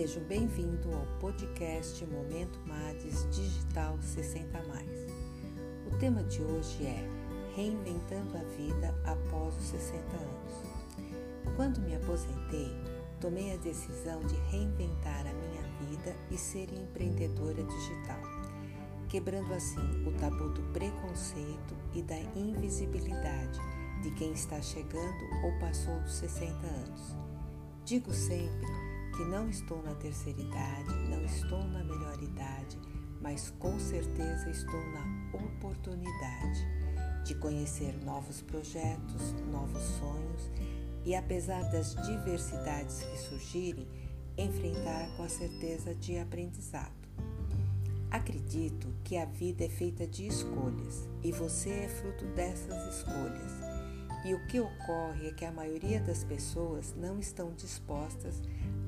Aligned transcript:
Sejam 0.00 0.22
bem-vindos 0.24 0.90
ao 0.94 1.06
podcast 1.20 2.06
Momento 2.06 2.58
Mades 2.66 3.28
Digital 3.36 3.98
60 4.00 4.62
mais. 4.66 5.06
O 5.86 5.98
tema 5.98 6.22
de 6.22 6.40
hoje 6.40 6.86
é 6.86 7.06
Reinventando 7.54 8.38
a 8.38 8.42
vida 8.56 8.94
após 9.04 9.54
os 9.58 9.64
60 9.64 9.98
anos. 10.16 10.54
Quando 11.54 11.82
me 11.82 11.94
aposentei, 11.94 12.74
tomei 13.20 13.52
a 13.52 13.58
decisão 13.58 14.22
de 14.22 14.36
reinventar 14.50 15.26
a 15.26 15.34
minha 15.34 15.62
vida 15.80 16.16
e 16.30 16.38
ser 16.38 16.72
empreendedora 16.72 17.62
digital, 17.62 18.22
quebrando 19.06 19.52
assim 19.52 20.02
o 20.06 20.12
tabu 20.18 20.48
do 20.48 20.62
preconceito 20.72 21.76
e 21.92 22.00
da 22.00 22.18
invisibilidade 22.34 23.60
de 24.02 24.10
quem 24.12 24.32
está 24.32 24.62
chegando 24.62 25.24
ou 25.44 25.58
passou 25.58 26.00
dos 26.00 26.14
60 26.14 26.66
anos. 26.66 27.14
Digo 27.84 28.14
sempre 28.14 28.79
que 29.20 29.24
não 29.26 29.50
estou 29.50 29.82
na 29.82 29.94
terceira 29.96 30.40
idade, 30.40 30.94
não 31.10 31.22
estou 31.26 31.62
na 31.64 31.84
melhor 31.84 32.22
idade, 32.22 32.78
mas 33.20 33.52
com 33.58 33.78
certeza 33.78 34.48
estou 34.48 34.80
na 34.92 35.36
oportunidade 35.36 36.66
de 37.22 37.34
conhecer 37.34 37.94
novos 38.02 38.40
projetos, 38.40 39.34
novos 39.52 39.82
sonhos 39.82 40.50
e, 41.04 41.14
apesar 41.14 41.62
das 41.70 41.94
diversidades 41.96 43.02
que 43.02 43.18
surgirem, 43.18 43.86
enfrentar 44.38 45.14
com 45.18 45.24
a 45.24 45.28
certeza 45.28 45.94
de 45.94 46.18
aprendizado. 46.18 46.90
Acredito 48.10 48.88
que 49.04 49.18
a 49.18 49.26
vida 49.26 49.66
é 49.66 49.68
feita 49.68 50.06
de 50.06 50.28
escolhas 50.28 51.06
e 51.22 51.30
você 51.30 51.68
é 51.68 51.88
fruto 51.88 52.24
dessas 52.28 52.96
escolhas. 52.96 53.52
E 54.24 54.34
o 54.34 54.46
que 54.46 54.60
ocorre 54.60 55.28
é 55.28 55.32
que 55.32 55.44
a 55.44 55.52
maioria 55.52 56.00
das 56.00 56.24
pessoas 56.24 56.94
não 56.96 57.18
estão 57.18 57.52
dispostas 57.52 58.40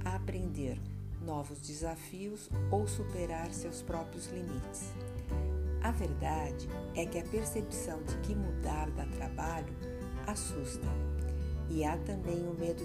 aprender 0.05 0.79
novos 1.25 1.61
desafios 1.61 2.51
ou 2.71 2.87
superar 2.87 3.53
seus 3.53 3.83
próprios 3.83 4.27
limites. 4.27 4.93
A 5.83 5.91
verdade 5.91 6.69
é 6.95 7.05
que 7.07 7.19
a 7.19 7.25
percepção 7.25 8.03
de 8.03 8.17
que 8.19 8.35
mudar 8.35 8.91
dá 8.91 9.05
trabalho 9.07 9.75
assusta. 10.27 10.87
E 11.69 11.85
há 11.85 11.97
também 11.99 12.47
o 12.49 12.55
medo 12.55 12.85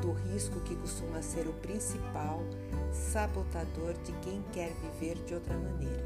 do 0.00 0.12
risco 0.12 0.60
que 0.60 0.76
costuma 0.76 1.22
ser 1.22 1.46
o 1.46 1.52
principal 1.54 2.40
sabotador 2.92 3.94
de 4.04 4.12
quem 4.20 4.42
quer 4.52 4.72
viver 4.74 5.16
de 5.24 5.34
outra 5.34 5.56
maneira. 5.56 6.04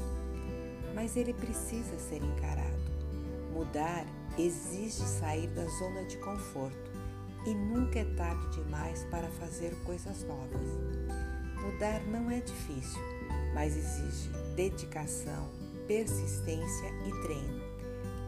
Mas 0.95 1.15
ele 1.15 1.33
precisa 1.33 1.97
ser 1.99 2.23
encarado. 2.23 2.69
Mudar 3.53 4.05
exige 4.37 5.03
sair 5.03 5.47
da 5.47 5.65
zona 5.65 6.05
de 6.05 6.17
conforto 6.17 6.88
e 7.45 7.53
nunca 7.53 7.99
é 7.99 8.05
tarde 8.15 8.63
demais 8.63 9.03
para 9.05 9.27
fazer 9.29 9.75
coisas 9.85 10.23
novas. 10.23 10.67
Mudar 11.61 12.01
não 12.07 12.29
é 12.31 12.39
difícil, 12.39 13.01
mas 13.53 13.75
exige 13.75 14.29
dedicação, 14.55 15.49
persistência 15.87 16.89
e 17.07 17.21
treino. 17.23 17.61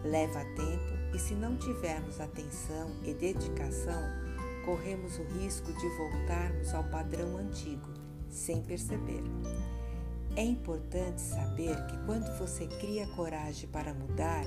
Leva 0.03 0.43
tempo 0.55 1.15
e, 1.15 1.19
se 1.19 1.33
não 1.33 1.57
tivermos 1.57 2.19
atenção 2.19 2.91
e 3.03 3.13
dedicação, 3.13 4.01
corremos 4.65 5.17
o 5.17 5.23
risco 5.39 5.71
de 5.73 5.87
voltarmos 5.89 6.73
ao 6.73 6.83
padrão 6.85 7.37
antigo, 7.37 7.87
sem 8.29 8.61
perceber. 8.63 9.23
É 10.35 10.43
importante 10.43 11.21
saber 11.21 11.75
que 11.87 11.97
quando 12.05 12.37
você 12.37 12.65
cria 12.65 13.05
coragem 13.15 13.67
para 13.69 13.93
mudar, 13.93 14.45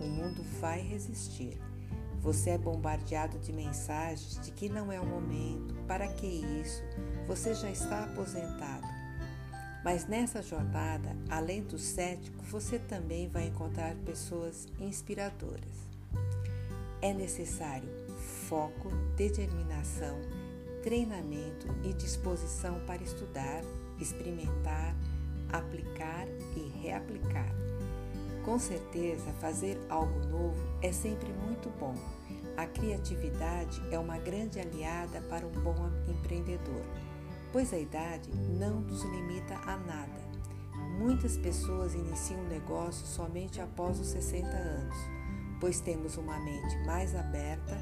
o 0.00 0.06
mundo 0.06 0.42
vai 0.60 0.80
resistir. 0.80 1.58
Você 2.24 2.50
é 2.50 2.58
bombardeado 2.58 3.38
de 3.38 3.52
mensagens 3.52 4.40
de 4.42 4.50
que 4.50 4.66
não 4.66 4.90
é 4.90 4.98
o 4.98 5.04
momento, 5.04 5.74
para 5.86 6.08
que 6.08 6.26
isso, 6.26 6.82
você 7.26 7.52
já 7.52 7.70
está 7.70 8.04
aposentado. 8.04 8.86
Mas 9.84 10.06
nessa 10.06 10.40
jornada, 10.40 11.14
além 11.28 11.62
do 11.62 11.78
cético, 11.78 12.42
você 12.44 12.78
também 12.78 13.28
vai 13.28 13.48
encontrar 13.48 13.94
pessoas 14.06 14.66
inspiradoras. 14.80 15.84
É 17.02 17.12
necessário 17.12 17.90
foco, 18.48 18.88
determinação, 19.18 20.18
treinamento 20.82 21.66
e 21.84 21.92
disposição 21.92 22.80
para 22.86 23.02
estudar, 23.02 23.62
experimentar, 24.00 24.96
aplicar 25.52 26.26
e 26.56 26.72
reaplicar. 26.80 27.63
Com 28.44 28.58
certeza, 28.58 29.32
fazer 29.40 29.80
algo 29.88 30.18
novo 30.26 30.62
é 30.82 30.92
sempre 30.92 31.32
muito 31.32 31.70
bom. 31.80 31.94
A 32.58 32.66
criatividade 32.66 33.82
é 33.90 33.98
uma 33.98 34.18
grande 34.18 34.60
aliada 34.60 35.22
para 35.22 35.46
um 35.46 35.50
bom 35.50 35.74
empreendedor, 36.06 36.84
pois 37.50 37.72
a 37.72 37.78
idade 37.78 38.30
não 38.34 38.80
nos 38.80 39.02
limita 39.02 39.54
a 39.54 39.78
nada. 39.78 40.24
Muitas 40.98 41.38
pessoas 41.38 41.94
iniciam 41.94 42.40
um 42.40 42.48
negócio 42.48 43.06
somente 43.06 43.62
após 43.62 43.98
os 43.98 44.08
60 44.08 44.46
anos, 44.46 44.96
pois 45.58 45.80
temos 45.80 46.18
uma 46.18 46.38
mente 46.38 46.76
mais 46.84 47.14
aberta, 47.14 47.80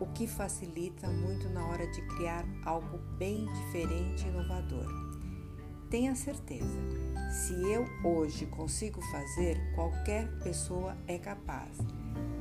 o 0.00 0.06
que 0.06 0.26
facilita 0.26 1.06
muito 1.08 1.50
na 1.50 1.66
hora 1.66 1.86
de 1.86 2.00
criar 2.14 2.46
algo 2.64 2.96
bem 3.18 3.44
diferente 3.44 4.24
e 4.24 4.28
inovador. 4.28 5.07
Tenha 5.90 6.14
certeza, 6.14 6.66
se 7.30 7.54
eu 7.54 7.86
hoje 8.04 8.44
consigo 8.44 9.00
fazer, 9.10 9.56
qualquer 9.74 10.28
pessoa 10.42 10.94
é 11.06 11.16
capaz. 11.18 11.78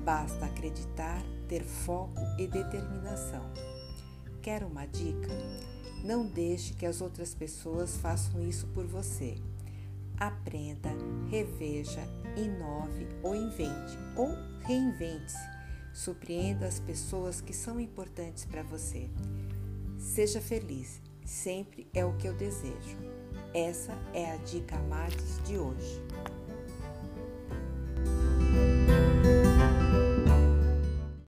Basta 0.03 0.45
acreditar, 0.45 1.23
ter 1.47 1.63
foco 1.63 2.19
e 2.37 2.45
determinação. 2.45 3.49
Quer 4.41 4.65
uma 4.65 4.85
dica? 4.85 5.29
Não 6.03 6.27
deixe 6.27 6.73
que 6.73 6.85
as 6.85 6.99
outras 6.99 7.33
pessoas 7.33 7.95
façam 7.95 8.41
isso 8.45 8.67
por 8.67 8.85
você. 8.85 9.35
Aprenda, 10.17 10.89
reveja, 11.29 12.01
inove 12.35 13.07
ou 13.23 13.33
invente 13.33 13.97
ou 14.17 14.27
reinvente-se. 14.65 15.37
Surpreenda 15.93 16.67
as 16.67 16.81
pessoas 16.81 17.39
que 17.39 17.53
são 17.53 17.79
importantes 17.79 18.43
para 18.43 18.61
você. 18.61 19.09
Seja 19.97 20.41
feliz, 20.41 21.01
sempre 21.25 21.87
é 21.93 22.03
o 22.03 22.17
que 22.17 22.27
eu 22.27 22.33
desejo. 22.33 22.97
Essa 23.53 23.93
é 24.13 24.31
a 24.31 24.35
dica 24.37 24.77
Mates 24.89 25.41
de 25.45 25.57
hoje. 25.57 26.01